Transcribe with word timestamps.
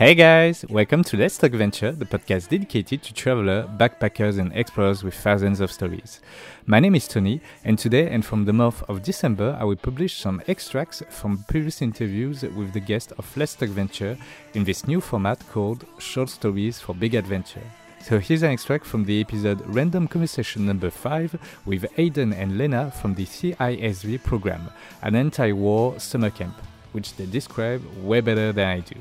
Hey 0.00 0.14
guys, 0.14 0.64
welcome 0.70 1.04
to 1.04 1.18
Let's 1.18 1.36
Talk 1.36 1.50
Venture, 1.50 1.92
the 1.92 2.06
podcast 2.06 2.48
dedicated 2.48 3.02
to 3.02 3.12
travelers, 3.12 3.66
backpackers, 3.76 4.38
and 4.38 4.50
explorers 4.54 5.04
with 5.04 5.12
thousands 5.12 5.60
of 5.60 5.70
stories. 5.70 6.22
My 6.64 6.80
name 6.80 6.94
is 6.94 7.06
Tony, 7.06 7.42
and 7.64 7.78
today 7.78 8.08
and 8.08 8.24
from 8.24 8.46
the 8.46 8.54
month 8.54 8.82
of 8.88 9.02
December, 9.02 9.58
I 9.60 9.64
will 9.64 9.76
publish 9.76 10.16
some 10.16 10.40
extracts 10.48 11.02
from 11.10 11.44
previous 11.48 11.82
interviews 11.82 12.40
with 12.40 12.72
the 12.72 12.80
guests 12.80 13.12
of 13.18 13.36
Let's 13.36 13.54
Talk 13.54 13.68
Venture 13.68 14.16
in 14.54 14.64
this 14.64 14.86
new 14.86 15.02
format 15.02 15.46
called 15.50 15.84
Short 15.98 16.30
Stories 16.30 16.80
for 16.80 16.94
Big 16.94 17.14
Adventure. 17.14 17.70
So 18.00 18.18
here's 18.18 18.42
an 18.42 18.52
extract 18.52 18.86
from 18.86 19.04
the 19.04 19.20
episode 19.20 19.60
Random 19.66 20.08
Conversation 20.08 20.64
number 20.64 20.88
5 20.88 21.60
with 21.66 21.84
Aidan 21.98 22.32
and 22.32 22.56
Lena 22.56 22.90
from 22.90 23.16
the 23.16 23.26
CISV 23.26 24.22
program, 24.22 24.70
an 25.02 25.14
anti 25.14 25.52
war 25.52 26.00
summer 26.00 26.30
camp, 26.30 26.56
which 26.92 27.16
they 27.16 27.26
describe 27.26 27.82
way 28.02 28.22
better 28.22 28.50
than 28.50 28.66
I 28.66 28.80
do. 28.80 28.94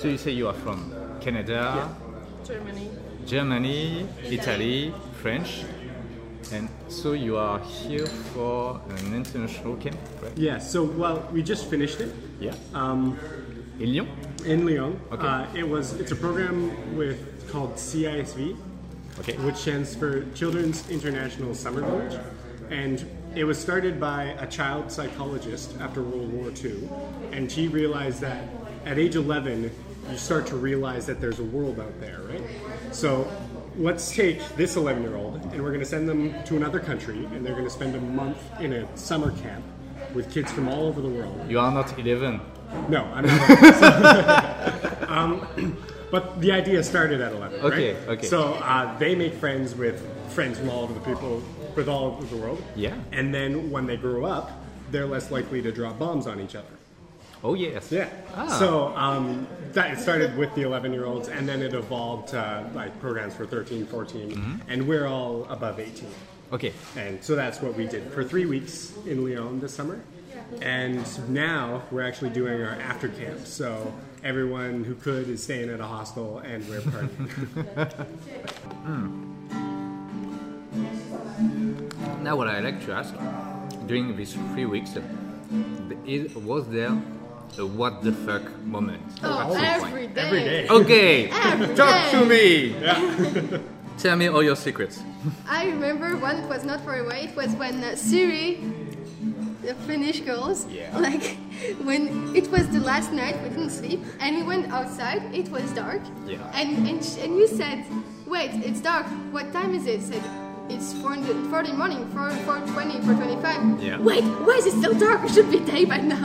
So 0.00 0.08
you 0.08 0.16
say 0.16 0.30
you 0.30 0.48
are 0.48 0.54
from 0.54 0.90
Canada, 1.20 1.94
Germany. 2.42 2.88
Germany, 3.26 4.06
Italy, 4.24 4.94
French, 5.20 5.62
and 6.54 6.70
so 6.88 7.12
you 7.12 7.36
are 7.36 7.58
here 7.58 8.06
for 8.32 8.80
an 8.88 9.14
international 9.14 9.76
camp, 9.76 9.98
right? 10.22 10.32
Yeah, 10.38 10.56
so 10.56 10.84
well, 10.84 11.28
we 11.32 11.42
just 11.42 11.66
finished 11.68 12.00
it 12.00 12.14
Yeah. 12.40 12.54
um, 12.72 13.18
In 13.78 13.92
Lyon? 13.92 14.08
in 14.46 14.64
Lyon. 14.64 14.98
Okay. 15.12 15.26
Uh, 15.26 15.44
it 15.54 15.68
was 15.68 15.92
it's 16.00 16.12
a 16.12 16.16
program 16.16 16.96
with 16.96 17.18
called 17.52 17.74
CISV, 17.74 18.56
Okay. 19.18 19.36
which 19.44 19.56
stands 19.56 19.94
for 19.94 20.24
Children's 20.34 20.88
International 20.88 21.54
Summer 21.54 21.82
Village, 21.82 22.18
and 22.70 23.04
it 23.36 23.44
was 23.44 23.58
started 23.58 24.00
by 24.00 24.34
a 24.40 24.46
child 24.46 24.90
psychologist 24.90 25.74
after 25.78 26.00
World 26.02 26.32
War 26.32 26.50
II, 26.64 26.88
and 27.32 27.52
she 27.52 27.68
realized 27.68 28.22
that 28.22 28.44
at 28.86 28.98
age 28.98 29.14
11 29.14 29.70
you 30.10 30.18
start 30.18 30.46
to 30.48 30.56
realize 30.56 31.06
that 31.06 31.20
there's 31.20 31.38
a 31.38 31.44
world 31.44 31.80
out 31.80 31.98
there, 32.00 32.20
right? 32.22 32.42
So 32.92 33.30
let's 33.76 34.14
take 34.14 34.46
this 34.56 34.76
11 34.76 35.02
year 35.02 35.16
old 35.16 35.36
and 35.36 35.62
we're 35.62 35.70
going 35.70 35.80
to 35.80 35.86
send 35.86 36.08
them 36.08 36.34
to 36.44 36.56
another 36.56 36.80
country, 36.80 37.24
and 37.26 37.44
they're 37.44 37.54
going 37.54 37.64
to 37.64 37.70
spend 37.70 37.94
a 37.94 38.00
month 38.00 38.38
in 38.60 38.72
a 38.72 38.96
summer 38.96 39.30
camp 39.42 39.64
with 40.14 40.32
kids 40.32 40.50
from 40.52 40.68
all 40.68 40.86
over 40.86 41.00
the 41.00 41.08
world. 41.08 41.48
You 41.48 41.60
are 41.60 41.70
not 41.70 41.96
11. 41.98 42.40
No, 42.88 43.04
I'm 43.04 43.26
not. 43.26 45.02
um, 45.10 45.76
but 46.10 46.40
the 46.40 46.52
idea 46.52 46.82
started 46.82 47.20
at 47.20 47.32
11. 47.32 47.60
Okay, 47.60 47.66
right? 47.66 48.02
okay. 48.02 48.12
Okay. 48.12 48.26
So 48.26 48.54
uh, 48.54 48.96
they 48.98 49.14
make 49.14 49.34
friends 49.34 49.74
with 49.74 50.04
friends 50.30 50.58
from 50.58 50.70
all 50.70 50.82
over 50.82 50.94
the 50.94 51.00
people, 51.00 51.42
with 51.76 51.88
all 51.88 52.06
over 52.06 52.24
the 52.24 52.36
world. 52.36 52.62
Yeah. 52.74 52.96
And 53.12 53.34
then 53.34 53.70
when 53.70 53.86
they 53.86 53.96
grow 53.96 54.24
up, 54.24 54.50
they're 54.90 55.06
less 55.06 55.30
likely 55.30 55.62
to 55.62 55.70
drop 55.72 55.98
bombs 55.98 56.26
on 56.26 56.40
each 56.40 56.56
other. 56.56 56.66
Oh, 57.42 57.54
yes. 57.54 57.90
Yeah. 57.90 58.08
Ah. 58.34 58.46
So 58.58 58.94
um, 58.96 59.46
that 59.72 59.92
it 59.92 59.98
started 59.98 60.36
with 60.36 60.54
the 60.54 60.62
11 60.62 60.92
year 60.92 61.06
olds, 61.06 61.28
and 61.28 61.48
then 61.48 61.62
it 61.62 61.72
evolved 61.74 62.28
to 62.28 62.68
like 62.74 62.98
programs 63.00 63.34
for 63.34 63.46
13, 63.46 63.86
14, 63.86 64.30
Mm-hmm. 64.30 64.70
and 64.70 64.86
we're 64.86 65.06
all 65.06 65.46
above 65.48 65.80
18. 65.80 66.08
Okay. 66.52 66.72
And 66.96 67.22
so 67.24 67.34
that's 67.36 67.62
what 67.62 67.74
we 67.74 67.86
did 67.86 68.10
for 68.12 68.24
three 68.24 68.44
weeks 68.46 68.92
in 69.06 69.24
Lyon 69.24 69.60
this 69.60 69.72
summer. 69.72 70.00
And 70.60 71.04
now 71.28 71.82
we're 71.90 72.02
actually 72.02 72.30
doing 72.30 72.60
our 72.60 72.74
after 72.80 73.08
camp. 73.08 73.46
So 73.46 73.92
everyone 74.24 74.84
who 74.84 74.94
could 74.96 75.28
is 75.28 75.42
staying 75.42 75.70
at 75.70 75.80
a 75.80 75.86
hostel 75.86 76.38
and 76.40 76.68
we're 76.68 76.80
partying. 76.80 78.76
Now, 82.22 82.36
what 82.36 82.48
I 82.48 82.60
like 82.60 82.84
to 82.84 82.92
ask 82.92 83.14
during 83.86 84.14
these 84.16 84.34
three 84.34 84.66
weeks, 84.66 84.96
is, 86.06 86.34
was 86.34 86.68
there 86.68 87.00
a 87.58 87.66
what 87.66 88.02
the 88.02 88.12
fuck 88.12 88.42
moment? 88.64 89.02
Oh, 89.22 89.40
at 89.40 89.52
some 89.52 89.64
every 89.64 89.90
point? 90.08 90.14
day. 90.14 90.20
Every 90.22 90.40
day. 90.44 90.68
Okay, 90.68 91.30
Every 91.30 91.74
talk 91.74 92.10
to 92.12 92.28
day. 92.28 92.72
me. 93.52 93.60
Tell 93.98 94.16
me 94.16 94.28
all 94.28 94.42
your 94.42 94.56
secrets. 94.56 95.02
I 95.48 95.66
remember 95.66 96.16
one 96.16 96.36
it 96.36 96.48
was 96.48 96.64
not 96.64 96.80
far 96.84 97.00
away. 97.00 97.24
It 97.30 97.36
was 97.36 97.50
when 97.56 97.84
uh, 97.84 97.96
Siri, 97.96 98.60
the 99.62 99.74
Finnish 99.86 100.20
girls, 100.20 100.66
Yeah. 100.70 100.96
like 100.96 101.36
when 101.84 102.34
it 102.34 102.50
was 102.50 102.66
the 102.68 102.80
last 102.80 103.12
night 103.12 103.36
we 103.42 103.50
didn't 103.50 103.70
sleep 103.70 104.00
and 104.20 104.36
we 104.38 104.42
went 104.42 104.72
outside. 104.72 105.22
It 105.34 105.50
was 105.50 105.70
dark. 105.72 106.00
Yeah. 106.26 106.38
And 106.54 106.88
and, 106.88 107.04
sh- 107.04 107.18
and 107.20 107.36
you 107.36 107.46
said, 107.46 107.84
wait, 108.26 108.52
it's 108.64 108.80
dark. 108.80 109.04
What 109.32 109.52
time 109.52 109.74
is 109.74 109.86
it? 109.86 110.00
Said. 110.02 110.22
It's 110.72 110.92
4 110.94 111.14
in 111.14 111.20
the, 111.26 111.34
4 111.50 111.60
in 111.60 111.66
the 111.70 111.74
morning, 111.76 112.08
4, 112.10 112.30
4.20, 112.30 113.00
4.25. 113.02 113.82
Yeah. 113.82 113.98
Wait, 114.00 114.22
why 114.24 114.54
is 114.54 114.66
it 114.66 114.72
still 114.78 114.94
dark? 114.98 115.22
It 115.24 115.30
should 115.34 115.50
be 115.50 115.58
day 115.60 115.84
by 115.84 115.98
now. 115.98 116.24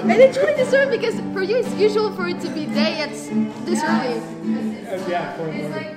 and 0.00 0.12
it's 0.22 0.36
really 0.38 0.56
disturbing 0.56 0.98
because 1.00 1.20
for 1.34 1.42
you 1.42 1.56
it's 1.56 1.72
usual 1.74 2.12
for 2.12 2.28
it 2.28 2.40
to 2.40 2.48
be 2.50 2.66
day 2.66 3.00
at 3.00 3.10
this 3.10 3.82
early. 3.82 4.20
yeah, 5.10 5.36
for 5.36 5.48
It's 5.48 5.70
like, 5.74 5.96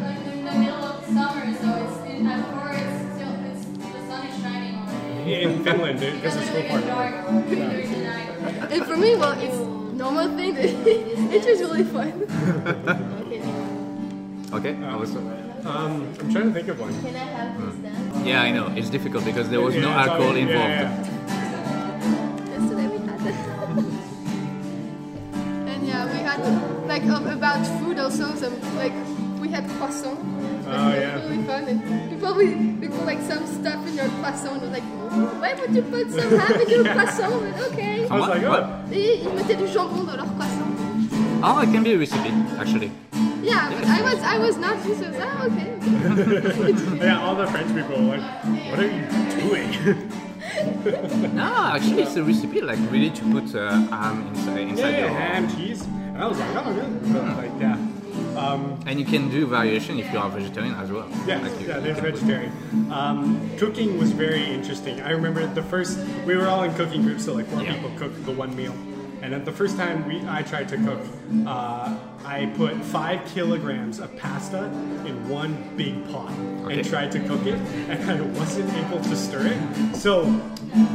like 0.00 0.18
in 0.26 0.44
the 0.44 0.52
middle 0.52 0.84
of 0.84 1.04
summer, 1.06 1.54
so 1.54 1.68
it's 1.84 1.98
in 2.10 2.26
at 2.26 2.42
four. 2.52 2.72
It's 2.74 3.14
still 3.14 3.34
it's, 3.46 3.64
the 3.94 4.00
sun 4.08 4.26
is 4.26 4.34
shining 4.42 4.74
already. 4.76 5.42
in 5.42 5.64
Finland, 5.64 6.02
It 6.02 6.20
this 6.22 6.34
is 6.34 6.40
doesn't 6.40 6.52
full 6.52 6.58
even 6.64 6.80
get 6.82 6.90
party. 6.90 7.14
dark 7.14 7.48
during 7.48 7.90
the 7.92 7.98
night. 8.04 8.72
And 8.72 8.84
for 8.84 8.96
me, 8.96 9.14
well, 9.16 9.32
it's 9.40 9.56
normal 9.96 10.28
thing. 10.36 10.56
it 10.58 11.42
was 11.46 11.60
really 11.60 11.84
fun. 11.84 12.12
okay. 14.56 14.74
Okay, 14.74 14.84
I 14.84 14.96
was. 14.96 15.14
Um, 15.16 15.26
I'm 16.20 16.30
trying 16.32 16.46
to 16.48 16.52
think 16.52 16.68
of 16.68 16.78
one. 16.80 16.92
Can 17.02 17.16
I 17.16 17.18
have 17.18 17.60
this 17.60 17.74
then? 17.82 18.24
Yeah, 18.26 18.42
I 18.42 18.50
know. 18.52 18.68
It's 18.76 18.88
difficult 18.90 19.24
because 19.24 19.48
there 19.50 19.60
was 19.60 19.74
no 19.74 19.88
Yeah, 19.88 20.00
it's 20.02 20.08
alcohol 20.10 20.30
all- 20.30 20.36
yeah, 20.36 20.46
involved. 20.46 20.70
yeah. 20.70 20.90
Yesterday 22.54 22.86
we 22.88 22.98
had 23.06 23.20
it. 23.26 23.34
and 25.72 25.80
yeah, 25.86 26.04
we 26.06 26.18
had 26.18 26.40
like 26.86 27.04
um, 27.04 27.26
about 27.26 27.66
food 27.80 27.98
also. 27.98 28.34
Some 28.36 28.54
like 28.76 28.92
we 29.40 29.48
had 29.48 29.68
croissant. 29.78 30.18
It 30.18 30.24
was 30.24 30.66
Oh, 30.66 30.70
really, 30.88 31.00
yeah. 31.00 31.22
really 31.22 31.42
fun. 31.44 31.64
And 31.68 31.80
people 32.10 32.34
would 32.34 32.80
they 32.80 32.88
put 32.88 33.04
like 33.06 33.20
some 33.22 33.46
stuff 33.46 33.86
in 33.88 33.94
your 33.94 34.08
croissant. 34.22 34.62
I 34.62 34.64
was 34.66 34.70
like, 34.70 34.84
"Oh, 35.10 35.26
why 35.42 35.54
would 35.54 35.74
you 35.74 35.82
put 35.82 36.10
some 36.10 36.30
ham 36.42 36.60
in 36.60 36.68
your 36.70 36.84
croissant? 36.84 37.40
But 37.42 37.60
okay. 37.72 38.06
I 38.08 38.10
was 38.18 38.28
like, 38.28 38.42
What? 38.46 38.62
oh, 38.62 38.92
Et 38.92 39.20
ils 39.22 39.32
mettaient 39.34 39.56
du 39.58 39.66
jambon 39.66 40.04
dans 40.04 40.16
leur 40.16 40.26
croissant. 40.34 40.70
Oh, 41.42 41.58
it 41.60 41.70
can 41.72 41.82
be 41.82 41.92
a 41.92 41.96
recipe, 41.98 42.32
actually. 42.58 42.90
Yeah, 43.46 43.70
but 43.74 43.84
I 43.86 44.00
was 44.02 44.18
I 44.34 44.38
was 44.38 44.56
not 44.56 44.76
used 44.86 45.02
to 45.02 45.08
it. 45.10 45.20
Ah, 45.20 45.46
okay. 45.46 45.70
yeah, 47.06 47.22
all 47.24 47.34
the 47.36 47.46
French 47.46 47.70
people 47.74 47.96
were 48.08 48.16
like, 48.18 48.44
what 48.70 48.78
are 48.80 48.90
you 48.96 49.04
doing? 49.40 50.10
No, 51.34 51.52
actually, 51.74 52.02
it's 52.02 52.16
a 52.16 52.24
recipe 52.24 52.60
like 52.62 52.78
really 52.90 53.10
to 53.10 53.22
put 53.32 53.54
uh, 53.54 53.72
ham 53.90 54.26
inside, 54.28 54.60
inside 54.68 54.90
yeah, 54.90 54.98
your 55.00 55.08
ham, 55.10 55.48
cheese. 55.54 55.82
And 55.84 56.16
I 56.18 56.26
was 56.26 56.38
like, 56.38 56.54
oh, 56.56 56.72
good. 56.72 57.12
But, 57.12 57.24
like, 57.36 57.50
yeah. 57.60 57.76
Um, 58.40 58.78
And 58.86 58.98
you 58.98 59.04
can 59.04 59.28
do 59.28 59.46
variation 59.46 59.98
if 59.98 60.10
you 60.12 60.18
are 60.18 60.30
vegetarian 60.30 60.74
as 60.76 60.90
well. 60.90 61.08
Yeah, 61.26 61.40
Like 61.42 61.60
you- 61.60 61.68
yeah, 61.68 61.80
they're 61.80 61.94
vegetarian. 61.94 62.52
Um, 62.90 63.50
cooking 63.58 63.98
was 63.98 64.12
very 64.12 64.44
interesting. 64.44 65.00
I 65.02 65.10
remember 65.10 65.46
the 65.46 65.62
first 65.62 65.98
we 66.24 66.36
were 66.36 66.48
all 66.48 66.62
in 66.64 66.72
cooking 66.74 67.02
groups, 67.02 67.24
so 67.26 67.34
like 67.34 67.46
four 67.48 67.62
Yeah. 67.62 67.74
people 67.74 67.90
cooked 67.98 68.24
the 68.24 68.32
one 68.32 68.54
meal. 68.56 68.74
And 69.22 69.34
at 69.34 69.44
the 69.44 69.52
first 69.52 69.76
time 69.76 70.06
we 70.08 70.22
I 70.28 70.40
tried 70.42 70.68
to 70.70 70.76
cook, 70.78 71.00
uh, 71.46 71.96
I 72.26 72.46
put 72.56 72.74
five 72.82 73.24
kilograms 73.26 74.00
of 74.00 74.14
pasta 74.16 74.64
in 75.06 75.28
one 75.28 75.56
big 75.76 75.94
pot 76.10 76.32
Okay. 76.64 76.80
and 76.80 76.88
tried 76.88 77.12
to 77.12 77.20
cook 77.20 77.46
it, 77.46 77.54
and 77.88 78.10
I 78.10 78.20
wasn't 78.38 78.72
able 78.74 79.00
to 79.00 79.14
stir 79.16 79.46
it. 79.46 79.96
So 79.96 80.24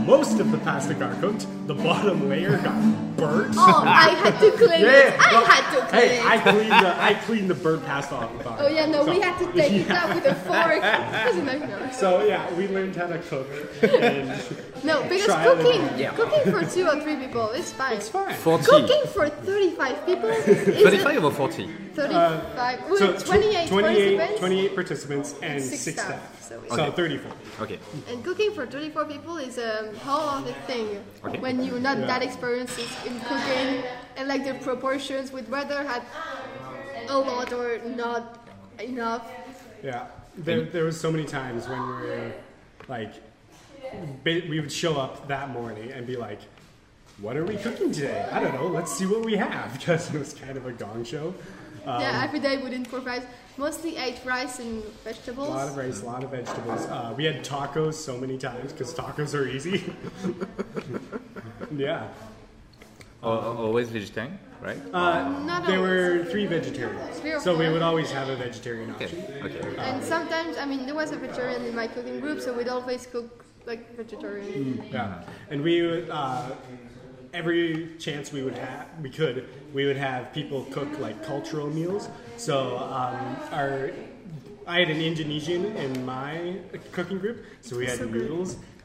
most 0.06 0.40
of 0.42 0.52
the 0.52 0.58
pasta 0.58 0.94
got 0.94 1.20
cooked. 1.22 1.48
The 1.68 1.74
bottom 1.76 2.28
layer 2.28 2.58
got 2.58 3.16
burnt. 3.16 3.56
Oh, 3.58 3.84
I 3.86 4.10
had 4.10 4.40
to 4.42 4.52
clean 4.58 4.82
it. 4.86 5.16
I 5.20 5.32
well, 5.32 5.46
had 5.46 5.76
to 5.76 5.88
clean 5.88 6.02
Hey, 6.04 6.18
it. 6.20 6.26
I 6.26 6.38
cleaned 6.52 6.72
the 6.72 7.04
I 7.04 7.14
cleaned 7.26 7.50
the 7.50 7.56
burnt 7.56 7.86
pasta 7.86 8.16
off 8.16 8.38
the 8.38 8.44
bottom. 8.44 8.66
Oh 8.66 8.68
yeah, 8.68 8.86
no, 8.88 9.06
we 9.06 9.22
had 9.22 9.38
to 9.40 9.52
take 9.54 9.72
it 9.72 9.90
out 9.90 10.14
with 10.14 10.26
a 10.26 10.36
fork. 10.48 10.82
It 10.84 11.36
was 11.36 11.92
a. 11.92 11.94
So 11.94 12.26
yeah, 12.26 12.54
we 12.56 12.68
learned 12.68 12.96
how 12.98 13.08
to 13.08 13.20
cook. 13.20 13.48
And 13.84 14.28
No, 14.84 15.04
because 15.04 15.28
cooking, 15.46 15.82
error. 16.02 16.14
cooking 16.16 16.52
for 16.52 16.66
two 16.66 16.88
or 16.88 17.00
three 17.00 17.16
people 17.16 17.50
is 17.52 17.72
fine. 17.72 17.98
it's 17.98 18.10
fine. 18.10 18.34
40. 18.34 18.66
Cooking 18.66 19.04
for 19.14 19.30
35 19.30 20.06
people 20.08 20.30
is 20.30 20.84
35 21.22 21.24
or 21.24 21.32
40? 21.32 21.68
35. 21.94 22.90
well, 22.90 22.98
So 22.98 23.26
28, 23.26 23.68
28, 23.70 24.18
participants 24.18 24.40
28 24.40 24.76
participants 24.76 25.36
and 25.42 25.64
Six 25.64 25.82
six, 25.82 26.02
staff. 26.02 26.42
staff. 26.42 26.68
So 26.70 26.76
So, 26.76 26.92
34. 26.92 27.32
Okay. 27.62 27.80
And 28.10 28.24
cooking 28.24 28.52
for 28.54 28.66
34 28.66 29.06
people 29.06 29.38
is 29.38 29.58
a 29.58 29.94
whole 30.00 30.30
other 30.30 30.54
thing. 30.68 31.04
Okay. 31.26 31.40
When 31.40 31.64
you're 31.64 31.80
not 31.80 31.98
Yeah. 32.00 32.08
that 32.08 32.24
experienced 32.24 32.80
in 33.06 33.20
cooking 33.22 33.84
and 34.18 34.28
like 34.28 34.44
the 34.46 34.56
proportions 34.56 35.32
would 35.32 35.50
rather 35.50 35.84
have 35.84 36.04
a 37.08 37.18
lot 37.18 37.52
or 37.54 37.80
not 37.96 38.48
enough. 38.80 39.30
Yeah. 39.84 40.08
There, 40.38 40.64
there 40.64 40.86
was 40.86 41.00
so 41.00 41.12
many 41.12 41.26
times 41.26 41.68
when 41.68 41.80
we 41.82 41.94
were 41.94 42.32
like, 42.88 43.14
we 44.24 44.60
would 44.60 44.72
show 44.72 44.98
up 45.00 45.28
that 45.28 45.50
morning 45.50 45.92
and 45.92 46.08
be 46.08 46.16
like, 46.16 46.40
what 47.22 47.38
are 47.38 47.46
we 47.46 47.56
cooking 47.56 47.92
today? 47.92 48.28
I 48.32 48.40
don't 48.40 48.54
know. 48.56 48.68
Let's 48.68 48.92
see 48.98 49.06
what 49.06 49.24
we 49.24 49.36
have 49.36 49.74
because 49.80 50.14
it 50.14 50.18
was 50.20 50.34
kind 50.34 50.58
of 50.58 50.66
a 50.66 50.72
gong 50.72 51.04
show. 51.04 51.34
yeah, 51.86 52.22
every 52.24 52.40
day 52.40 52.58
we 52.58 52.70
didn't 52.70 52.90
provide. 52.90 53.24
Mostly 53.58 53.98
ate 53.98 54.20
rice 54.26 54.60
and 54.60 54.84
vegetables. 55.04 55.50
A 55.50 55.52
lot 55.52 55.68
of 55.68 55.78
rice, 55.78 56.02
a 56.02 56.06
lot 56.06 56.24
of 56.24 56.32
vegetables. 56.32 56.86
Uh, 56.88 57.14
we 57.16 57.26
had 57.26 57.44
tacos 57.44 57.94
so 57.96 58.18
many 58.18 58.38
times 58.38 58.72
because 58.72 58.94
tacos 58.94 59.36
are 59.36 59.48
easy. 59.48 59.94
yeah. 61.76 62.08
Al- 63.24 63.34
al- 63.34 63.58
always 63.58 63.90
vegetarian, 63.90 64.40
right? 64.62 64.80
Uh, 64.94 65.30
Not 65.44 65.68
there 65.68 65.78
always. 65.78 66.26
were 66.26 66.26
three 66.32 66.48
vegetarians, 66.48 67.20
Three 67.20 67.40
so 67.40 67.56
we 67.56 67.70
would 67.70 67.84
always 67.84 68.10
have 68.10 68.30
a 68.30 68.36
vegetarian 68.36 68.90
okay, 68.96 69.06
option. 69.06 69.20
okay. 69.44 69.76
And 69.78 70.04
sometimes, 70.04 70.58
I 70.58 70.66
mean, 70.66 70.88
there 70.88 70.96
was 70.96 71.12
a 71.12 71.18
vegetarian 71.18 71.64
in 71.66 71.76
my 71.76 71.86
cooking 71.86 72.20
group, 72.20 72.42
so 72.42 72.52
we'd 72.52 72.68
always 72.70 73.06
cook 73.06 73.46
like 73.68 73.96
vegetarian. 73.96 74.84
Yeah, 74.92 75.24
and 75.52 75.62
we 75.62 75.84
would 75.84 76.10
uh, 76.10 76.50
every 77.34 77.90
chance 78.00 78.32
we 78.32 78.42
would 78.42 78.58
have, 78.58 78.88
we 79.02 79.10
could, 79.10 79.48
we 79.74 79.86
would 79.86 79.98
have 79.98 80.34
people 80.34 80.66
cook 80.72 81.00
like 81.00 81.24
cultural 81.24 81.70
meals. 81.70 82.10
So 82.38 82.78
um, 82.78 83.38
our, 83.52 83.92
I 84.68 84.80
had 84.80 84.90
an 84.90 85.02
Indonesian 85.02 85.66
in 85.78 86.06
my 86.06 86.58
cooking 86.92 87.20
group, 87.20 87.46
so 87.62 87.78
we 87.78 87.86
had 87.86 87.98
So 88.00 88.08
good. 88.08 88.14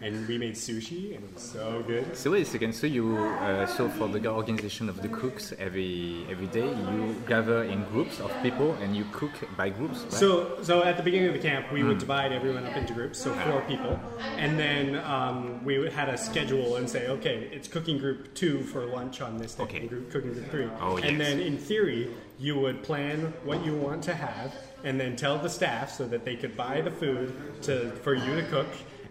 And 0.01 0.27
we 0.29 0.37
made 0.39 0.55
sushi, 0.55 1.15
and 1.15 1.25
it 1.25 1.35
was 1.35 1.43
so 1.43 1.83
good. 1.87 2.17
So 2.17 2.31
wait 2.33 2.43
a 2.43 2.51
second. 2.51 2.75
So 2.75 2.87
you, 2.87 3.17
uh, 3.17 3.67
so 3.67 3.89
for 3.89 4.09
the 4.09 4.27
organization 4.29 4.89
of 4.89 5.01
the 5.03 5.09
cooks, 5.09 5.53
every 5.59 6.27
every 6.31 6.47
day 6.49 6.67
you 6.69 7.15
gather 7.27 7.65
in 7.65 7.85
groups 7.85 8.21
of 8.21 8.31
people 8.43 8.73
and 8.83 8.97
you 8.97 9.05
cook 9.13 9.33
by 9.57 9.69
groups. 9.71 10.03
Right? 10.03 10.13
So, 10.13 10.63
so 10.63 10.83
at 10.83 10.97
the 10.97 11.03
beginning 11.03 11.29
of 11.29 11.35
the 11.35 11.41
camp, 11.49 11.73
we 11.73 11.83
would 11.83 11.99
divide 11.99 12.33
everyone 12.33 12.67
up 12.67 12.77
into 12.77 12.93
groups, 12.93 13.19
so 13.19 13.33
four 13.35 13.63
people, 13.63 13.99
and 14.37 14.59
then 14.59 14.97
um, 15.05 15.65
we 15.65 15.79
would 15.79 15.93
had 15.93 16.09
a 16.09 16.19
schedule 16.19 16.77
and 16.77 16.89
say, 16.89 17.09
okay, 17.09 17.49
it's 17.53 17.69
cooking 17.69 17.97
group 17.99 18.35
two 18.35 18.61
for 18.65 18.85
lunch 18.85 19.21
on 19.21 19.39
this 19.39 19.55
day, 19.55 19.63
Okay. 19.65 19.79
and 19.81 19.89
group, 19.89 20.11
cooking 20.11 20.33
group 20.33 20.51
three, 20.51 20.69
Oh, 20.81 20.99
and 20.99 21.19
then 21.19 21.41
in 21.41 21.57
theory, 21.57 22.11
you 22.39 22.59
would 22.59 22.83
plan 22.83 23.33
what 23.45 23.65
you 23.65 23.75
want 23.75 24.03
to 24.05 24.15
have, 24.15 24.55
and 24.85 25.01
then 25.01 25.17
tell 25.17 25.39
the 25.39 25.49
staff 25.49 25.91
so 25.91 26.07
that 26.07 26.25
they 26.25 26.37
could 26.37 26.55
buy 26.57 26.81
the 26.83 26.91
food 26.91 27.35
to 27.63 27.91
for 28.03 28.15
you 28.15 28.35
to 28.37 28.43
cook, 28.49 28.67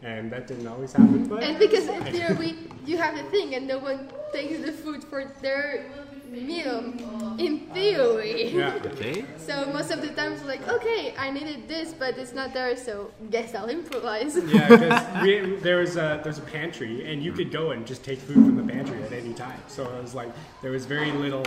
and 0.06 0.32
that 0.32 0.48
didn't 0.48 0.68
always 0.68 0.94
happen, 0.94 1.28
but 1.28 1.44
And 1.44 1.58
because 1.58 1.88
in 1.88 2.04
theory, 2.06 2.56
you 2.86 2.98
have 2.98 3.18
the 3.18 3.24
thing, 3.24 3.56
and 3.56 3.68
no 3.68 3.80
one 3.80 4.08
takes 4.32 4.64
the 4.64 4.72
food 4.72 5.04
for 5.04 5.26
their 5.42 5.86
meal. 6.30 6.94
In 7.40 7.68
theory. 7.74 8.50
yeah. 8.50 8.80
okay. 8.86 9.26
So 9.38 9.66
most 9.74 9.90
of 9.90 10.02
the 10.02 10.10
times, 10.10 10.42
we're 10.42 10.48
like, 10.48 10.68
okay, 10.68 11.16
I 11.18 11.32
needed 11.32 11.68
this, 11.68 11.94
but 11.94 12.20
it's 12.20 12.34
not 12.34 12.54
there, 12.54 12.78
so 12.78 13.12
guess 13.32 13.56
I'll 13.56 13.70
improvise. 13.70 14.38
Yeah, 14.38 14.68
because 14.70 15.64
there 15.64 15.78
was 15.78 15.98
a 15.98 16.22
there's 16.24 16.38
a 16.38 16.48
pantry, 16.58 17.12
and 17.12 17.24
you 17.24 17.34
could 17.34 17.52
go 17.52 17.72
and 17.72 17.86
just 17.88 18.04
take 18.04 18.20
food 18.20 18.36
from 18.36 18.58
the 18.58 18.74
pantry 18.74 19.02
at 19.02 19.12
any 19.12 19.34
time. 19.34 19.60
So 19.68 19.84
it 19.90 20.02
was 20.04 20.14
like 20.14 20.32
there 20.62 20.72
was 20.72 20.86
very 20.86 21.12
little 21.12 21.46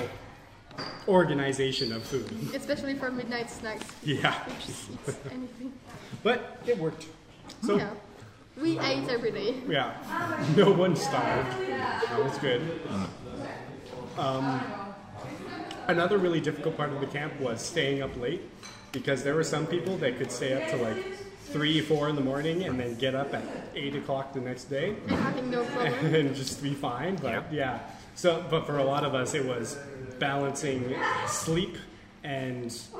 organization 1.06 1.93
of 1.93 2.02
food. 2.02 2.26
Especially 2.55 2.94
for 2.94 3.10
midnight 3.10 3.50
snacks. 3.50 3.87
Yeah, 4.02 4.34
Which 4.46 4.66
just 4.66 4.90
eats 4.90 5.19
anything. 5.31 5.72
but 6.25 6.58
it 6.66 6.76
worked. 6.76 7.06
So 7.62 7.76
yeah. 7.76 7.90
We 8.60 8.78
ate 8.81 9.08
every 9.08 9.31
day. 9.31 9.55
yeah, 9.69 9.94
no 10.56 10.72
one 10.72 10.96
starved. 10.96 11.69
That 11.69 12.25
was 12.25 12.37
good. 12.38 12.62
Um, 14.16 14.60
another 15.87 16.19
really 16.19 16.40
difficult 16.40 16.76
part 16.76 16.93
of 16.93 17.00
the 17.00 17.06
camp 17.06 17.38
was 17.40 17.60
staying 17.62 18.02
up 18.02 18.16
late 18.16 18.43
because 18.93 19.22
there 19.22 19.34
were 19.34 19.44
some 19.44 19.66
people 19.66 19.96
that 19.99 20.19
could 20.19 20.32
stay 20.32 20.60
up 20.60 20.69
to 20.70 20.76
like 20.76 21.05
three, 21.44 21.81
four 21.81 22.08
in 22.08 22.16
the 22.16 22.22
morning 22.22 22.64
and 22.64 22.78
then 22.78 22.94
get 22.96 23.14
up 23.14 23.32
at 23.32 23.43
eight 23.75 23.94
o'clock 23.94 24.32
the 24.32 24.40
next 24.40 24.64
day. 24.64 24.96
And 25.08 25.19
having 25.19 25.50
no 25.50 25.64
problem. 25.64 26.06
and 26.14 26.34
just 26.34 26.62
be 26.62 26.75
fine. 26.75 27.16
But 27.16 27.52
yeah. 27.52 27.81
So, 28.14 28.44
but 28.50 28.66
for 28.66 28.78
a 28.78 28.84
lot 28.84 29.05
of 29.05 29.14
us, 29.14 29.34
it 29.34 29.44
was 29.44 29.78
balancing 30.19 30.94
sleep 31.28 31.76
and 32.25 32.76
uh, 32.94 32.99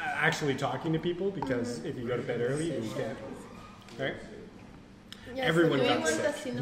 actually 0.00 0.54
talking 0.54 0.92
to 0.92 0.98
people 0.98 1.30
because 1.30 1.84
if 1.84 1.96
you 1.96 2.06
go 2.06 2.16
to 2.16 2.22
bed 2.22 2.40
early, 2.40 2.66
you 2.66 2.90
can't. 2.96 3.18
Right? 3.98 4.14
Yes, 5.36 5.48
Everyone 5.48 5.80
we 5.80 5.86
got 5.86 6.02
weren't 6.02 6.34
sick. 6.36 6.54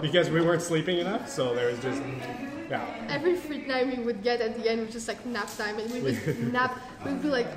Because 0.00 0.30
we 0.30 0.40
weren't 0.40 0.62
sleeping 0.62 0.98
enough, 0.98 1.28
so 1.28 1.54
there 1.54 1.66
was 1.70 1.78
just 1.80 2.00
yeah. 2.70 3.06
Every 3.10 3.36
free 3.36 3.64
time 3.66 3.90
we 3.94 4.02
would 4.02 4.22
get 4.22 4.40
at 4.40 4.56
the 4.56 4.70
end 4.70 4.80
was 4.80 4.92
just 4.92 5.08
like 5.08 5.24
nap 5.26 5.48
time, 5.58 5.78
and 5.78 5.92
we 5.92 6.00
would 6.00 6.52
nap. 6.52 6.78
We'd 7.04 7.20
be 7.20 7.28
like 7.28 7.50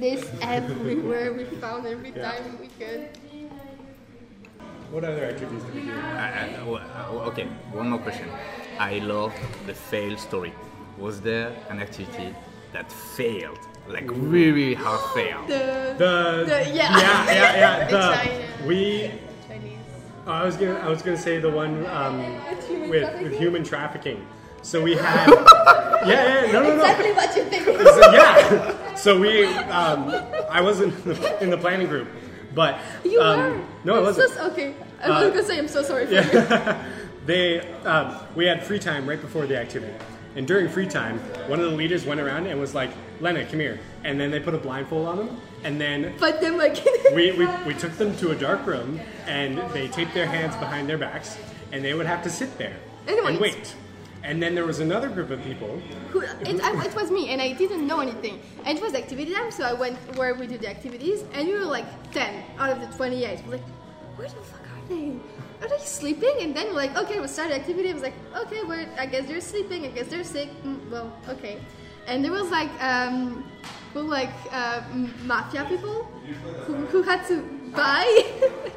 this 0.00 0.28
everywhere. 0.42 1.32
We 1.32 1.44
found 1.56 1.86
every 1.86 2.10
Yeah. 2.10 2.30
time 2.32 2.58
we 2.60 2.68
could. 2.78 3.08
What 4.90 5.04
other 5.04 5.24
activities 5.24 5.62
did 5.64 5.74
we 5.74 5.80
do? 5.82 5.92
I, 5.92 6.58
I- 6.60 6.62
well, 6.64 6.82
uh, 7.24 7.28
okay, 7.30 7.46
one 7.72 7.88
more 7.88 7.98
question. 7.98 8.28
I 8.78 8.98
love 8.98 9.32
the 9.66 9.74
fail 9.74 10.16
story. 10.18 10.52
Was 10.98 11.20
there 11.22 11.50
an 11.70 11.80
activity 11.80 12.34
that 12.74 12.92
failed, 12.92 13.58
like 13.88 14.08
really, 14.10 14.52
really 14.52 14.74
hard 14.74 15.00
failed? 15.14 15.48
The, 15.48 15.94
The, 15.98 16.12
The- 16.46 16.70
yeah. 16.74 16.98
yeah 16.98 17.32
yeah 17.32 17.56
yeah 17.64 17.88
The 17.94 17.96
the 17.96 18.66
we 18.68 18.80
Chinese. 19.08 19.20
Oh, 20.26 20.32
I 20.32 20.44
was 20.44 20.56
gonna 20.56 20.78
I 20.78 20.88
was 20.88 21.02
gonna 21.02 21.18
say 21.18 21.38
the 21.38 21.50
one 21.50 21.84
um, 21.86 22.18
With 22.48 22.66
human 22.68 23.22
with 23.22 23.38
human 23.38 23.64
trafficking. 23.64 24.26
So 24.62 24.82
we 24.82 24.94
had 24.96 25.28
yeah 26.06 26.46
yeah 26.46 26.52
no 26.52 26.62
no 26.62 26.68
no 26.68 26.74
exactly 26.76 27.12
what 27.12 27.36
you 27.36 27.44
think. 27.44 27.64
so, 27.78 28.12
yeah. 28.12 28.94
So 28.94 29.20
we, 29.20 29.44
um, 29.44 30.08
I 30.50 30.60
wasn't 30.62 30.94
in 31.42 31.50
the 31.50 31.58
planning 31.58 31.88
group, 31.88 32.08
but 32.54 32.78
You 33.04 33.20
um, 33.20 33.38
were. 33.38 33.64
No, 33.84 33.96
I 33.96 34.00
wasn't. 34.00 34.32
So, 34.32 34.46
okay, 34.52 34.74
I 35.02 35.08
Uh, 35.08 35.24
was 35.24 35.30
gonna 35.34 35.42
say 35.46 35.58
I'm 35.58 35.68
so 35.68 35.82
sorry 35.82 36.06
for 36.06 36.12
you. 36.12 36.20
Yeah. 36.20 36.84
they, 37.26 37.60
um, 37.84 38.16
we 38.34 38.46
had 38.46 38.62
free 38.64 38.78
time 38.78 39.06
right 39.06 39.20
before 39.20 39.46
the 39.46 39.58
activity, 39.58 39.92
and 40.36 40.46
during 40.46 40.68
free 40.68 40.86
time, 40.86 41.18
one 41.48 41.60
of 41.60 41.70
the 41.70 41.76
leaders 41.76 42.04
went 42.04 42.20
around 42.20 42.46
and 42.46 42.58
was 42.60 42.74
like, 42.74 42.90
"Lena, 43.20 43.44
come 43.46 43.60
here," 43.60 43.78
and 44.04 44.18
then 44.20 44.30
they 44.30 44.40
put 44.40 44.54
a 44.54 44.58
blindfold 44.58 45.06
on 45.08 45.16
them, 45.18 45.40
and 45.64 45.80
then 45.80 46.14
But 46.18 46.40
then 46.40 46.58
like 46.58 46.76
we, 47.14 47.32
we, 47.32 47.46
we 47.66 47.74
took 47.74 47.92
them 47.92 48.16
to 48.18 48.30
a 48.30 48.34
dark 48.36 48.66
room 48.66 49.00
and 49.26 49.58
they 49.72 49.88
taped 49.88 50.14
their 50.14 50.26
hands 50.26 50.54
behind 50.56 50.88
their 50.88 50.98
backs 50.98 51.38
and 51.72 51.84
they 51.84 51.94
would 51.94 52.06
have 52.06 52.22
to 52.22 52.30
sit 52.30 52.56
there 52.58 52.76
And 53.08 53.18
and 53.18 53.26
wait. 53.40 53.54
wait. 53.54 53.74
And 54.22 54.42
then 54.42 54.54
there 54.54 54.64
was 54.64 54.80
another 54.80 55.08
group 55.10 55.30
of 55.30 55.42
people. 55.42 55.80
who, 56.10 56.20
it, 56.22 56.60
I, 56.62 56.84
it 56.86 56.94
was 56.94 57.10
me, 57.10 57.28
and 57.28 57.42
I 57.42 57.52
didn't 57.52 57.86
know 57.86 58.00
anything. 58.00 58.40
And 58.64 58.78
it 58.78 58.82
was 58.82 58.94
activity 58.94 59.34
time, 59.34 59.50
so 59.50 59.64
I 59.64 59.74
went 59.74 59.98
where 60.16 60.34
we 60.34 60.46
do 60.46 60.56
the 60.56 60.68
activities, 60.68 61.24
and 61.34 61.46
we 61.46 61.54
were 61.54 61.66
like 61.66 61.84
10 62.12 62.42
out 62.58 62.70
of 62.70 62.80
the 62.80 62.86
28. 62.96 63.40
We're 63.44 63.52
like, 63.52 63.60
where 64.16 64.28
the 64.28 64.34
fuck 64.36 64.60
are 64.62 64.88
they? 64.88 65.12
Are 65.64 65.68
they 65.68 65.78
sleeping? 65.78 66.34
And 66.42 66.54
then 66.54 66.66
we're 66.66 66.74
like, 66.74 66.94
okay, 66.94 67.18
we'll 67.18 67.28
start 67.28 67.48
the 67.48 67.54
activity. 67.54 67.88
I 67.88 67.94
was 67.94 68.02
like, 68.02 68.12
okay, 68.36 68.60
we're, 68.64 68.86
I 68.98 69.06
guess 69.06 69.26
they're 69.26 69.40
sleeping. 69.40 69.86
I 69.86 69.88
guess 69.88 70.08
they're 70.08 70.22
sick. 70.22 70.50
Mm, 70.62 70.90
well, 70.90 71.10
okay. 71.26 71.58
And 72.06 72.22
there 72.22 72.32
was 72.32 72.50
like, 72.50 72.68
um, 72.82 73.50
like 73.94 74.34
uh, 74.52 74.82
mafia 75.22 75.64
people 75.64 76.04
who, 76.66 76.74
who 76.86 77.02
had 77.02 77.26
to 77.28 77.42
buy. 77.74 78.04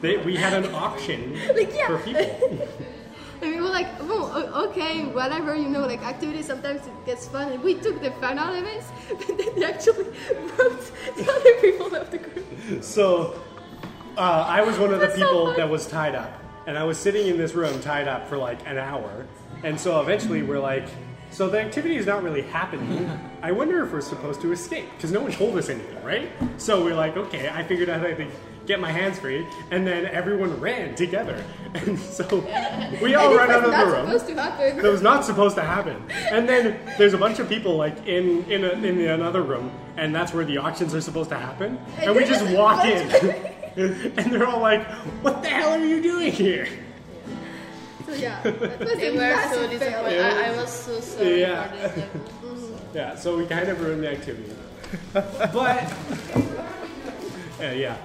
They, 0.00 0.16
we 0.16 0.36
had 0.36 0.52
an 0.52 0.74
auction 0.74 1.38
Like, 1.54 1.72
yeah. 1.74 1.86
for 1.86 1.98
people. 1.98 2.68
And 3.42 3.50
we 3.50 3.60
were 3.60 3.70
like, 3.70 3.88
oh, 4.00 4.68
okay, 4.68 5.04
whatever, 5.04 5.56
you 5.56 5.68
know, 5.68 5.84
like 5.84 6.00
activities, 6.02 6.46
sometimes 6.46 6.86
it 6.86 6.92
gets 7.04 7.26
fun. 7.26 7.50
And 7.50 7.60
we 7.60 7.74
took 7.74 8.00
the 8.00 8.12
fun 8.12 8.38
out 8.38 8.54
of 8.54 8.64
it, 8.64 8.84
but 9.26 9.36
then 9.36 9.54
they 9.56 9.64
actually 9.64 10.04
brought 10.54 10.80
the 11.16 11.28
other 11.28 11.54
people 11.60 11.92
of 11.96 12.08
the 12.12 12.18
group. 12.18 12.84
So 12.84 13.42
uh, 14.16 14.44
I 14.48 14.62
was 14.62 14.78
one 14.78 14.92
of 14.92 15.00
the 15.00 15.06
That's 15.06 15.18
so 15.18 15.26
people 15.26 15.54
that 15.54 15.68
was 15.68 15.86
tied 15.86 16.14
up. 16.14 16.42
And 16.66 16.78
I 16.78 16.84
was 16.84 16.98
sitting 16.98 17.26
in 17.26 17.38
this 17.38 17.54
room 17.54 17.80
tied 17.80 18.08
up 18.08 18.28
for 18.28 18.36
like 18.36 18.66
an 18.66 18.78
hour. 18.78 19.26
And 19.64 19.78
so 19.78 20.00
eventually 20.00 20.42
we're 20.42 20.60
like, 20.60 20.86
so 21.30 21.48
the 21.48 21.60
activity 21.60 21.96
is 21.96 22.06
not 22.06 22.22
really 22.22 22.42
happening. 22.42 23.08
I 23.42 23.52
wonder 23.52 23.82
if 23.84 23.92
we're 23.92 24.00
supposed 24.02 24.42
to 24.42 24.52
escape 24.52 24.86
because 24.96 25.10
no 25.12 25.20
one 25.20 25.32
told 25.32 25.56
us 25.56 25.70
anything, 25.70 26.02
right? 26.04 26.30
So 26.58 26.84
we're 26.84 26.94
like, 26.94 27.16
okay, 27.16 27.48
I 27.48 27.64
figured 27.64 27.88
out 27.88 28.00
how 28.00 28.06
to 28.06 28.26
get 28.66 28.80
my 28.80 28.92
hands 28.92 29.18
free. 29.18 29.46
And 29.70 29.86
then 29.86 30.06
everyone 30.06 30.60
ran 30.60 30.94
together. 30.94 31.42
And 31.74 31.98
so 31.98 32.26
we 33.00 33.14
all 33.14 33.34
ran 33.34 33.50
out 33.50 33.64
of 33.64 33.70
the 33.70 33.86
room. 33.86 34.04
supposed 34.06 34.26
to 34.26 34.34
happen. 34.34 34.82
That 34.82 34.92
was 34.92 35.00
not 35.00 35.24
supposed 35.24 35.56
to 35.56 35.62
happen. 35.62 36.04
And 36.30 36.46
then 36.46 36.78
there's 36.98 37.14
a 37.14 37.18
bunch 37.18 37.38
of 37.38 37.48
people 37.48 37.78
like 37.78 38.06
in 38.06 38.44
in, 38.50 38.62
a, 38.64 38.72
in 38.72 39.00
another 39.08 39.40
room, 39.40 39.72
and 39.96 40.14
that's 40.14 40.34
where 40.34 40.44
the 40.44 40.58
auctions 40.58 40.94
are 40.94 41.00
supposed 41.00 41.30
to 41.30 41.36
happen. 41.38 41.78
And 41.96 42.14
we 42.14 42.26
just 42.26 42.44
walk 42.54 42.84
in, 42.84 43.08
and 44.16 44.32
they're 44.32 44.46
all 44.46 44.60
like, 44.60 44.86
"What 45.22 45.42
the 45.42 45.48
hell 45.48 45.72
are 45.72 45.84
you 45.84 46.02
doing 46.02 46.32
here?" 46.32 46.68
So 48.06 48.12
yeah, 48.14 48.40
that 48.42 48.60
was 48.80 48.96
They 48.98 49.10
were 49.10 49.16
so 49.16 49.18
massive 49.18 49.70
fail. 49.70 49.78
disappointed. 49.78 50.20
I, 50.20 50.52
I 50.52 50.56
was 50.56 50.70
so 50.70 51.00
sorry 51.00 51.40
Yeah. 51.40 51.68
for 51.70 51.76
this. 51.76 51.96
like, 52.70 52.80
Yeah, 52.94 53.14
so 53.16 53.36
we 53.38 53.46
kind 53.46 53.68
of 53.68 53.80
ruined 53.80 54.02
the 54.02 54.10
activity. 54.10 54.54
But 55.12 55.92
uh, 57.60 57.70
yeah. 57.72 57.96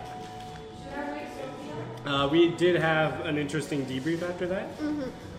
Uh, 2.05 2.29
we 2.31 2.49
did 2.55 2.77
have 2.79 3.25
an 3.25 3.37
interesting 3.37 3.85
debrief 3.85 4.21
after 4.21 4.47
that, 4.47 4.69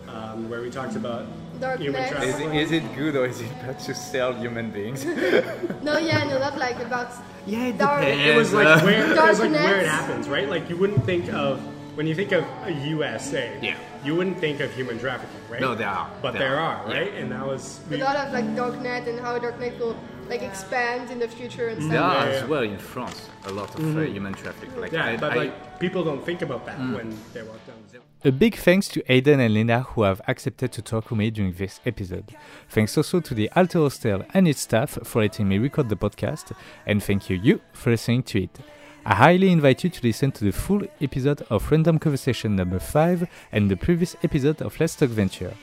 um, 0.07 0.47
where 0.49 0.61
we 0.61 0.69
talked 0.69 0.95
about 0.95 1.25
Dark 1.59 1.79
human. 1.79 2.03
Is 2.03 2.39
it, 2.39 2.55
is 2.55 2.71
it 2.71 2.83
good 2.95 3.15
or 3.15 3.25
is 3.25 3.41
it 3.41 3.51
bad 3.61 3.79
to 3.79 3.93
sell 3.93 4.33
human 4.33 4.71
beings? 4.71 5.05
No, 5.83 5.97
yeah, 5.97 6.23
no, 6.23 6.39
not 6.39 6.57
like 6.57 6.79
about. 6.79 7.11
yeah, 7.45 7.67
it 7.67 7.77
Dark- 7.77 8.01
depends. 8.01 8.25
It 8.27 8.35
was 8.37 8.53
like 8.53 8.67
uh, 8.67 8.81
where, 8.85 9.05
it 9.11 9.17
was 9.29 9.39
like 9.39 9.51
where 9.51 9.79
it 9.81 9.87
happens, 9.87 10.27
right? 10.29 10.47
Like 10.49 10.69
you 10.69 10.77
wouldn't 10.77 11.03
think 11.05 11.31
of 11.33 11.59
when 11.95 12.05
you 12.07 12.15
think 12.15 12.31
of 12.31 12.43
a 12.65 12.71
USA. 12.71 13.57
Yeah. 13.61 13.75
You 14.05 14.15
wouldn't 14.15 14.39
think 14.39 14.61
of 14.61 14.71
human 14.73 14.97
trafficking, 14.99 15.41
right? 15.49 15.59
No, 15.59 15.75
there 15.75 15.89
are. 15.89 16.09
But 16.21 16.31
There 16.33 16.41
there, 16.51 16.59
are. 16.59 16.77
are, 16.85 16.87
right? 16.87 17.13
And 17.15 17.31
that 17.33 17.45
was 17.45 17.81
A 17.91 17.97
lot 17.97 18.15
of 18.15 18.31
like 18.31 18.45
darknet 18.55 19.07
and 19.07 19.19
how 19.19 19.37
darknet 19.39 19.77
will 19.79 19.95
like 20.29 20.41
expand 20.41 21.11
in 21.11 21.19
the 21.19 21.27
future 21.27 21.67
and 21.69 21.77
stuff. 21.83 21.91
There 21.91 22.01
are 22.01 22.25
Yeah, 22.27 22.31
as 22.35 22.41
yeah. 22.41 22.47
well 22.47 22.63
in 22.63 22.77
France 22.77 23.27
a 23.45 23.51
lot 23.51 23.73
of 23.75 23.97
uh, 23.97 24.01
human 24.01 24.33
traffic. 24.33 24.69
Like 24.77 24.91
Yeah, 24.93 25.05
I- 25.05 25.17
but 25.17 25.33
I- 25.33 25.35
like 25.43 25.79
people 25.79 26.03
don't 26.03 26.23
think 26.23 26.41
about 26.41 26.65
that 26.67 26.77
when 26.79 27.17
they 27.33 27.41
walk 27.43 27.59
down. 27.67 27.78
A 28.25 28.31
big 28.31 28.55
thanks 28.55 28.89
to 28.89 29.11
Aidan 29.11 29.39
and 29.39 29.53
Lena 29.53 29.81
who 29.81 30.03
have 30.03 30.21
accepted 30.27 30.73
to 30.73 30.81
talk 30.81 31.09
with 31.09 31.17
me 31.17 31.31
during 31.31 31.53
this 31.53 31.79
episode. 31.85 32.35
Thanks 32.67 32.97
also 32.97 33.21
to 33.21 33.33
the 33.33 33.49
Alto 33.55 33.83
Hostel 33.83 34.25
and 34.33 34.45
its 34.45 34.59
staff 34.59 34.97
for 35.03 35.21
letting 35.21 35.47
me 35.47 35.57
record 35.57 35.87
the 35.87 35.95
podcast, 35.95 36.51
and 36.85 37.01
thank 37.01 37.29
you 37.29 37.37
you 37.37 37.61
for 37.71 37.91
listening 37.91 38.23
to 38.23 38.43
it. 38.43 38.59
I 39.05 39.15
highly 39.15 39.49
invite 39.51 39.85
you 39.85 39.89
to 39.89 40.05
listen 40.05 40.31
to 40.33 40.43
the 40.43 40.51
full 40.51 40.81
episode 40.99 41.43
of 41.49 41.71
Random 41.71 41.97
Conversation 41.97 42.57
number 42.57 42.79
5 42.79 43.25
and 43.53 43.71
the 43.71 43.77
previous 43.77 44.17
episode 44.21 44.61
of 44.61 44.77
Let's 44.79 44.95
Talk 44.95 45.09
Venture. 45.09 45.53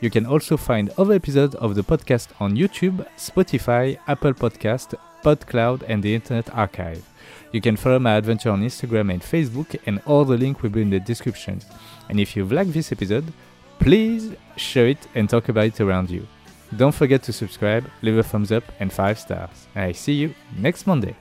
You 0.00 0.10
can 0.10 0.24
also 0.24 0.56
find 0.56 0.90
other 0.96 1.14
episodes 1.14 1.56
of 1.56 1.74
the 1.74 1.82
podcast 1.82 2.28
on 2.40 2.56
YouTube, 2.56 3.06
Spotify, 3.16 3.98
Apple 4.06 4.32
Podcast, 4.32 4.94
PodCloud, 5.22 5.82
and 5.88 6.02
the 6.02 6.14
Internet 6.14 6.54
Archive. 6.54 7.04
You 7.52 7.60
can 7.60 7.76
follow 7.76 7.98
my 7.98 8.16
adventure 8.16 8.50
on 8.50 8.62
Instagram 8.62 9.12
and 9.12 9.22
Facebook, 9.22 9.76
and 9.86 10.00
all 10.06 10.24
the 10.24 10.36
links 10.36 10.62
will 10.62 10.70
be 10.70 10.82
in 10.82 10.90
the 10.90 11.00
description. 11.00 11.60
And 12.08 12.20
if 12.20 12.36
you've 12.36 12.52
liked 12.52 12.72
this 12.72 12.92
episode, 12.92 13.32
please 13.78 14.34
share 14.56 14.88
it 14.88 15.06
and 15.14 15.28
talk 15.28 15.48
about 15.48 15.66
it 15.66 15.80
around 15.80 16.10
you. 16.10 16.26
Don't 16.76 16.94
forget 16.94 17.22
to 17.22 17.32
subscribe, 17.32 17.88
leave 18.02 18.18
a 18.18 18.22
thumbs 18.22 18.52
up, 18.52 18.64
and 18.80 18.92
5 18.92 19.18
stars. 19.18 19.66
I 19.74 19.92
see 19.92 20.12
you 20.12 20.34
next 20.56 20.86
Monday. 20.86 21.16